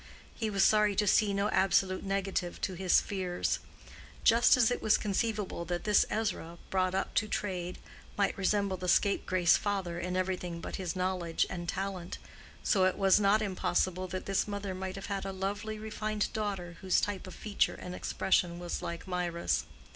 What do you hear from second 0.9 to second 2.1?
to see no absolute